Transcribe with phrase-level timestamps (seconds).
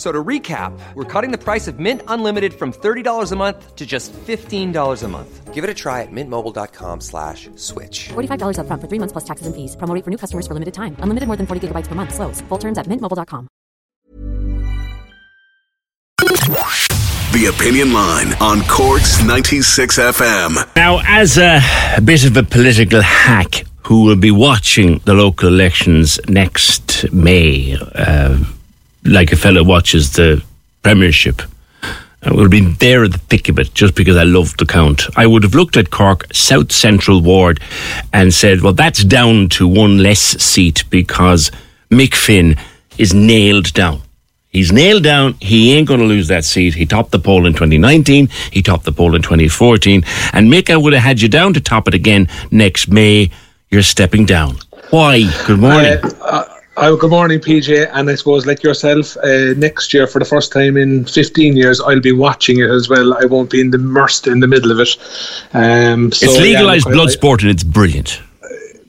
[0.00, 3.84] So to recap, we're cutting the price of Mint Unlimited from $30 a month to
[3.84, 5.52] just $15 a month.
[5.52, 8.08] Give it a try at mintmobile.com slash switch.
[8.08, 9.76] $45 up front for three months plus taxes and fees.
[9.76, 10.96] Promo rate for new customers for limited time.
[11.00, 12.14] Unlimited more than 40 gigabytes per month.
[12.14, 12.40] Slows.
[12.48, 13.46] Full terms at mintmobile.com.
[17.34, 20.76] The Opinion Line on Corks 96 FM.
[20.76, 21.60] Now, as a,
[21.94, 27.76] a bit of a political hack who will be watching the local elections next May,
[27.94, 28.38] uh,
[29.04, 30.42] like a fellow watches the
[30.82, 31.42] Premiership,
[32.22, 34.66] I would have been there at the thick of it just because I loved the
[34.66, 35.04] count.
[35.16, 37.60] I would have looked at Cork South Central Ward
[38.12, 41.50] and said, well, that's down to one less seat because
[41.90, 42.56] Mick Finn
[42.98, 44.02] is nailed down.
[44.50, 45.34] He's nailed down.
[45.40, 46.74] He ain't going to lose that seat.
[46.74, 48.28] He topped the poll in 2019.
[48.50, 50.02] He topped the poll in 2014.
[50.32, 53.30] And Mick, I would have had you down to top it again next May.
[53.70, 54.56] You're stepping down.
[54.90, 55.22] Why?
[55.46, 55.98] Good morning.
[56.80, 57.90] Uh, good morning, PJ.
[57.92, 61.80] And I suppose, like yourself, uh, next year, for the first time in 15 years,
[61.80, 63.14] I'll be watching it as well.
[63.14, 64.96] I won't be in the, immersed in the middle of it.
[65.52, 68.20] Um, so, it's legalised yeah, blood sport and it's brilliant.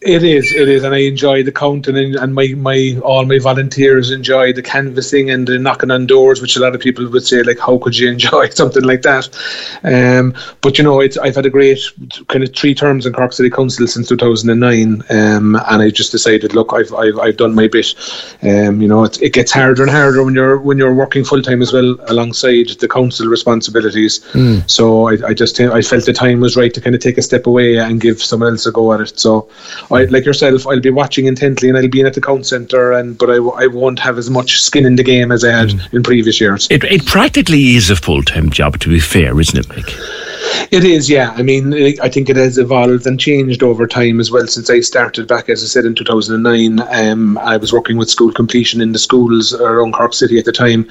[0.02, 3.38] It is, it is, and I enjoy the counting, and, and my, my all my
[3.38, 7.23] volunteers enjoy the canvassing and the knocking on doors, which a lot of people would
[7.23, 9.29] say, like, how could you enjoy something like that?
[9.83, 11.79] Um, but you know, it's I've had a great
[12.29, 16.56] kind of three terms in Cork City Council since 2009, um, and I just decided,
[16.56, 17.94] look, I've I've, I've done my bit.
[18.41, 21.44] Um, you know, it, it gets harder and harder when you're when you're working full
[21.44, 24.22] time as well alongside the council responsibilities.
[24.31, 24.67] Mm.
[24.67, 27.22] So I, I just I felt the time was right to kind of take a
[27.22, 29.19] step away and give someone else a go at it.
[29.19, 29.47] So.
[29.91, 32.91] I, like yourself, I'll be watching intently and I'll be in at the count centre,
[32.91, 35.69] and but I, I won't have as much skin in the game as I had
[35.69, 35.94] mm.
[35.94, 36.68] in previous years.
[36.69, 40.21] It, it practically is a full time job, to be fair, isn't it, Mick?
[40.72, 41.32] It is, yeah.
[41.36, 44.80] I mean, I think it has evolved and changed over time as well since I
[44.80, 46.80] started back, as I said, in 2009.
[46.90, 50.54] Um, I was working with school completion in the schools around Cork City at the
[50.54, 50.90] time,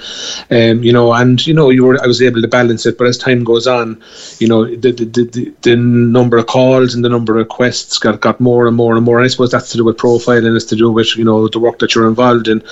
[0.51, 2.99] um, you know, and you know, you were I was able to balance it.
[2.99, 4.03] But as time goes on,
[4.39, 8.21] you know, the the, the, the number of calls and the number of requests got,
[8.21, 9.17] got more and more and more.
[9.17, 11.59] And I suppose that's to do with profiling, it's to do with you know the
[11.59, 12.63] work that you're involved in,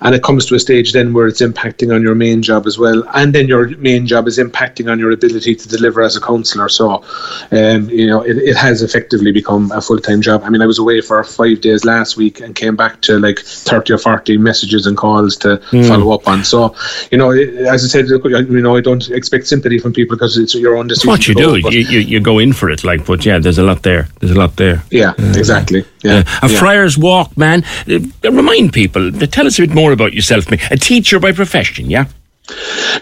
[0.00, 2.80] and it comes to a stage then where it's impacting on your main job as
[2.80, 6.20] well, and then your main job is impacting on your ability to deliver as a
[6.48, 6.68] councillor.
[6.68, 7.04] So,
[7.52, 10.42] um, you know, it, it has effectively become a full time job.
[10.44, 13.38] I mean, I was away for five days last week and came back to like
[13.38, 15.88] 30 or 40 messages and calls to mm.
[15.88, 16.44] follow up on.
[16.44, 16.74] So,
[17.10, 20.54] you know, as I said, you know, I don't expect sympathy from people because it's
[20.54, 21.10] your own decision.
[21.10, 23.62] What you do, you, you, you, go in for it, like, but yeah, there's a
[23.62, 24.08] lot there.
[24.20, 24.82] There's a lot there.
[24.90, 25.84] Yeah, uh, exactly.
[26.02, 26.22] Yeah.
[26.42, 26.58] Uh, a yeah.
[26.58, 27.64] Friar's Walk, man.
[27.88, 32.06] Uh, remind people, tell us a bit more about yourself, A teacher by profession, yeah?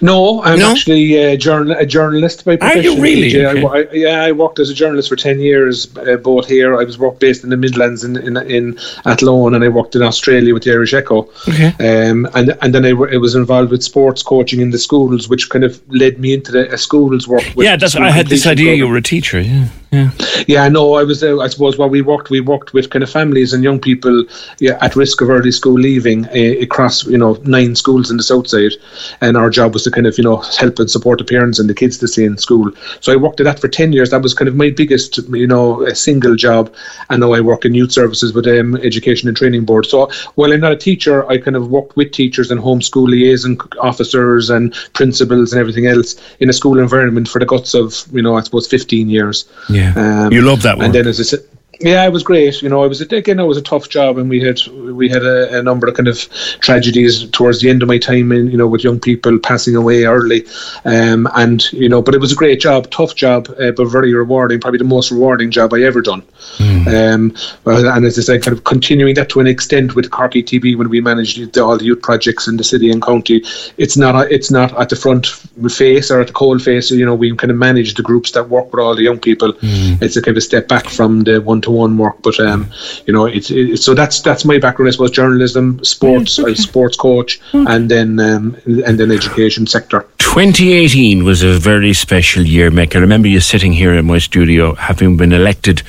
[0.00, 0.72] No, I'm no?
[0.72, 2.80] actually a, journal, a journalist by profession.
[2.80, 3.44] Are you really?
[3.44, 3.64] Okay.
[3.64, 6.78] I, I, yeah, I worked as a journalist for ten years, uh, both here.
[6.78, 10.02] I was work based in the Midlands in in, in Athlone, and I worked in
[10.02, 11.28] Australia with the Irish Echo.
[11.48, 11.68] Okay.
[11.80, 15.48] Um, and and then I, I was involved with sports coaching in the schools, which
[15.48, 17.44] kind of led me into the schools work.
[17.56, 17.96] yeah, that's.
[17.96, 18.78] I had this idea program.
[18.78, 19.40] you were a teacher.
[19.40, 19.68] Yeah.
[19.92, 20.10] Yeah.
[20.46, 21.22] Yeah, no, I was.
[21.22, 24.24] Uh, I suppose while we worked, we worked with kind of families and young people
[24.58, 28.22] yeah, at risk of early school leaving uh, across you know nine schools in the
[28.22, 28.72] south side,
[29.20, 31.68] and our job was to kind of you know help and support the parents and
[31.68, 32.70] the kids to stay in school.
[33.00, 34.10] So I worked at that for ten years.
[34.10, 36.74] That was kind of my biggest you know single job,
[37.10, 39.86] and now I work in youth services with um, Education and Training Board.
[39.86, 43.58] So while I'm not a teacher, I kind of worked with teachers and homeschool liaison
[43.80, 48.22] officers and principals and everything else in a school environment for the guts of you
[48.22, 49.48] know I suppose fifteen years.
[49.68, 49.92] Yeah.
[49.96, 50.86] Um, you love that one.
[50.86, 51.40] And then as I said,
[51.80, 52.62] yeah, it was great.
[52.62, 55.22] You know, it was again, it was a tough job, and we had we had
[55.22, 56.18] a, a, number of kind of
[56.60, 60.04] tragedies towards the end of my time in you know with young people passing away
[60.04, 60.46] early,
[60.84, 64.14] um, and you know, but it was a great job, tough job, uh, but very
[64.14, 64.60] rewarding.
[64.60, 66.22] Probably the most rewarding job I ever done.
[66.58, 66.86] Mm.
[66.86, 67.36] Um,
[67.66, 70.88] and as I said, kind of continuing that to an extent with Cork ETB when
[70.88, 73.42] we managed the, all the youth projects in the city and county.
[73.76, 75.26] It's not a, it's not at the front
[75.68, 76.90] face or at the cold face.
[76.90, 79.52] You know, we kind of manage the groups that work with all the young people.
[79.54, 80.00] Mm.
[80.00, 82.16] It's a kind of a step back from the one to one work.
[82.22, 82.70] But um,
[83.06, 84.88] you know, it's it, so that's that's my background.
[84.88, 86.54] I suppose journalism, sports, okay.
[86.54, 87.70] sports coach, okay.
[87.72, 90.06] and then um, and then education sector.
[90.18, 92.94] 2018 was a very special year, Mick.
[92.94, 95.82] I remember you sitting here in my studio, having been elected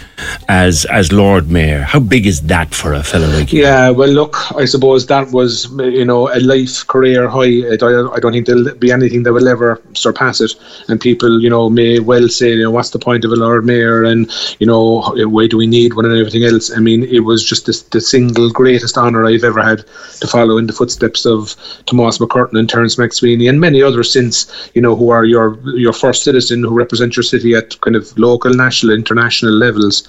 [0.47, 1.81] as as Lord Mayor.
[1.81, 3.63] How big is that for a fellow like you?
[3.63, 7.67] Yeah, well, look, I suppose that was you know a life career high.
[7.71, 7.75] I,
[8.15, 10.53] I don't think there'll be anything that will ever surpass it.
[10.87, 13.65] And people, you know, may well say, you know, what's the point of a Lord
[13.65, 16.75] Mayor, and you know, why do we need one and everything else?
[16.75, 19.79] I mean, it was just the, single greatest honour I've ever had
[20.21, 21.55] to follow in the footsteps of
[21.85, 25.93] Tomas MacCurtain and Terence MacSwiney and many others since you know, who are your your
[25.93, 30.07] first citizen who represent your city at kind of local, national, international levels.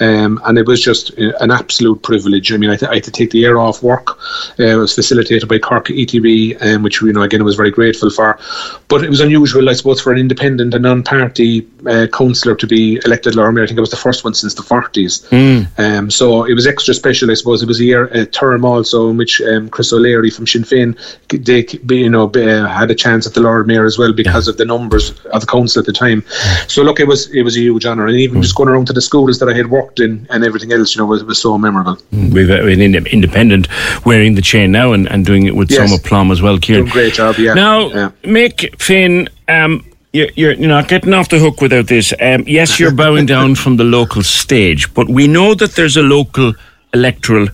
[0.00, 2.52] Um, and it was just uh, an absolute privilege.
[2.52, 4.18] I mean, I, th- I had to take the year off work.
[4.58, 7.70] Uh, it was facilitated by Cork ETB, um, which you know again I was very
[7.70, 8.38] grateful for.
[8.88, 13.00] But it was unusual, I suppose, for an independent and non-party uh, councillor to be
[13.04, 13.64] elected Lord Mayor.
[13.64, 15.28] I think it was the first one since the 40s.
[15.28, 15.78] Mm.
[15.78, 17.62] Um, so it was extra special, I suppose.
[17.62, 20.96] It was a year, a term also in which um, Chris O'Leary from Sinn Féin,
[21.28, 24.52] they, you know, had a chance at the Lord Mayor as well because yeah.
[24.52, 26.24] of the numbers of the council at the time.
[26.68, 28.42] So look, it was it was a huge honour, and even mm.
[28.42, 31.00] just going around to the schools that I had worked in and everything else, you
[31.00, 31.96] know, was, was so memorable.
[32.12, 33.68] Mm, we've been uh, independent
[34.04, 35.90] wearing the chain now and, and doing it with yes.
[35.90, 36.86] some aplomb as well, Kieran.
[36.86, 37.54] great job, yeah.
[37.54, 38.10] Now, yeah.
[38.22, 42.12] Mick, Finn, um, you're, you're, you're not getting off the hook without this.
[42.20, 46.02] Um, yes, you're bowing down from the local stage, but we know that there's a
[46.02, 46.54] local
[46.94, 47.48] electoral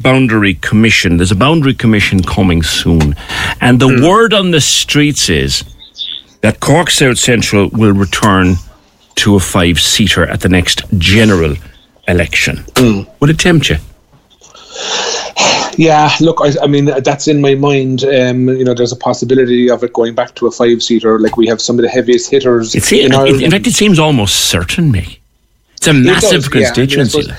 [0.00, 1.16] boundary commission.
[1.16, 3.14] There's a boundary commission coming soon.
[3.60, 4.08] And the mm.
[4.08, 5.64] word on the streets is
[6.40, 8.56] that Cork South Central will return
[9.16, 11.54] to a five seater at the next general
[12.08, 12.56] election.
[12.74, 13.08] Mm.
[13.20, 13.76] Would it tempt you?
[15.78, 18.04] Yeah, look, I, I, mean that's in my mind.
[18.04, 21.18] Um, you know, there's a possibility of it going back to a five-seater.
[21.18, 22.74] Like we have some of the heaviest hitters.
[22.74, 25.20] In, in, in fact, it seems almost certain, me.
[25.76, 27.22] It's a massive it constituency.
[27.22, 27.36] Yeah,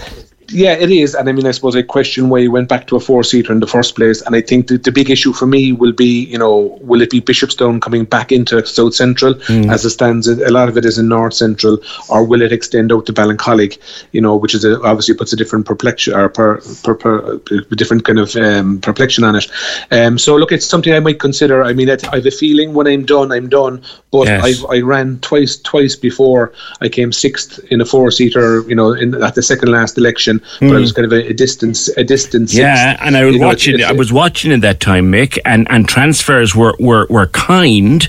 [0.49, 1.15] yeah, it is.
[1.15, 3.51] And I mean, I suppose I question why you went back to a four seater
[3.51, 4.21] in the first place.
[4.21, 7.09] And I think the, the big issue for me will be, you know, will it
[7.09, 9.71] be Bishopstown coming back into South Central mm.
[9.71, 10.27] as it stands?
[10.27, 11.77] A lot of it is in North Central,
[12.09, 13.77] or will it extend out to Ballincollig,
[14.11, 17.37] you know, which is a, obviously puts a different perplexion or per, per, per,
[17.75, 19.45] different kind of um, perplexion on it.
[19.91, 21.63] Um, so, look, it's something I might consider.
[21.63, 23.83] I mean, I, I have a feeling when I'm done, I'm done.
[24.11, 24.63] But yes.
[24.69, 26.53] I, I ran twice twice before.
[26.81, 30.32] I came sixth in a four seater, you know, in, at the second last election
[30.39, 30.59] mm.
[30.59, 30.95] but it was hmm.
[30.95, 32.53] kind of a, a distance, a distance.
[32.53, 33.77] Yeah, and I was watching.
[33.77, 38.07] Know, I was watching at that time, Mick, and and transfers were were were kind,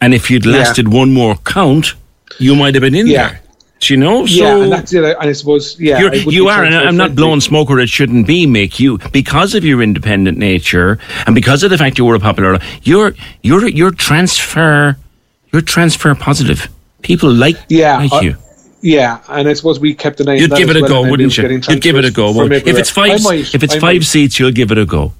[0.00, 0.98] and if you'd lasted yeah.
[0.98, 1.94] one more count,
[2.38, 3.28] you might have been in yeah.
[3.28, 3.40] there.
[3.80, 4.24] Do you know?
[4.24, 5.04] So yeah, and that's it.
[5.04, 6.64] And I suppose, yeah, you're, you are.
[6.64, 8.80] And I'm not blowing smoke where it shouldn't be, Mick.
[8.80, 12.58] You because of your independent nature and because of the fact you were a popular,
[12.82, 14.96] you're you're you're transfer,
[15.52, 16.68] you're transfer positive.
[17.02, 18.36] People like yeah, like you.
[18.86, 20.34] Yeah, and I suppose we kept an eye.
[20.34, 21.48] You'd give it a well, go, wouldn't you?
[21.48, 22.30] You'd give it a go.
[22.40, 24.04] If it's five, might, if it's I five might.
[24.04, 25.12] seats, you'll give it a go.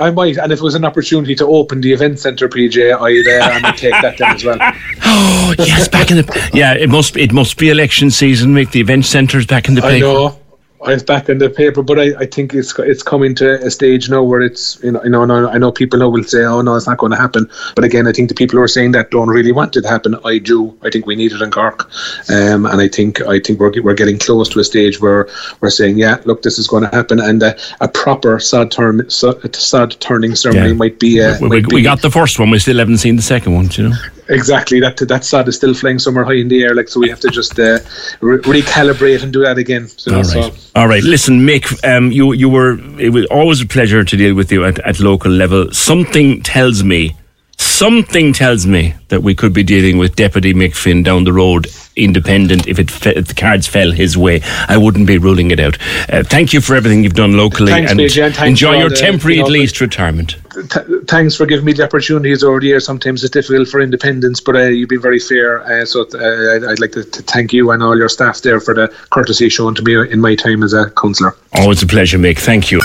[0.00, 3.62] I might, and if it was an opportunity to open the event centre, PJ, I'd,
[3.62, 4.56] uh, I'd take that then as well.
[5.04, 8.54] oh yes, back in the yeah, it must it must be election season.
[8.54, 9.96] Make the event centres back in the paper.
[9.96, 10.38] I know,
[10.86, 14.10] it's back in the paper, but I, I think it's it's coming to a stage
[14.10, 16.74] now where it's you know you know I know people now will say oh no
[16.76, 19.10] it's not going to happen, but again I think the people who are saying that
[19.10, 20.16] don't really want it to happen.
[20.24, 20.76] I do.
[20.82, 21.90] I think we need it in Cork,
[22.30, 25.28] um, and I think I think we're we're getting close to a stage where
[25.60, 29.08] we're saying yeah look this is going to happen, and a, a proper sod turn
[29.10, 30.74] sod turning ceremony yeah.
[30.74, 31.20] might be.
[31.20, 32.50] Uh, we, might we, we got the first one.
[32.50, 33.68] We still haven't seen the second one.
[33.72, 33.96] You know.
[34.28, 34.80] Exactly.
[34.80, 37.00] That that sod is still flying somewhere high in the air, like so.
[37.00, 37.80] We have to just uh,
[38.20, 39.88] re- recalibrate and do that again.
[39.88, 40.26] So, All right.
[40.26, 40.52] So.
[40.74, 41.02] All right.
[41.02, 41.66] Listen, Mick.
[41.84, 42.78] Um, you you were.
[42.98, 45.70] It was always a pleasure to deal with you at, at local level.
[45.72, 47.16] Something tells me
[47.56, 51.66] Something tells me that we could be dealing with Deputy Mick Finn down the road,
[51.96, 54.40] independent, if, it fe- if the cards fell his way.
[54.68, 55.78] I wouldn't be ruling it out.
[56.08, 59.50] Uh, thank you for everything you've done locally thanks, and enjoy your temporary, know, at
[59.50, 60.36] least, retirement.
[60.54, 62.84] Th- thanks for giving me the opportunities over the years.
[62.84, 65.62] Sometimes it's difficult for independents, but uh, you've been very fair.
[65.64, 68.74] Uh, so uh, I'd like to, to, thank you and all your staff there for
[68.74, 71.36] the courtesy shown to me in my time as a councillor.
[71.54, 72.38] Always a pleasure, Mick.
[72.38, 72.80] Thank you.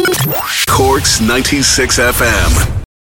[0.68, 2.79] Corks 96 FM.